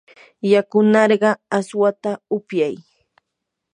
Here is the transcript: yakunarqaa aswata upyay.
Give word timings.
yakunarqaa 0.51 1.35
aswata 1.57 2.11
upyay. 2.37 2.75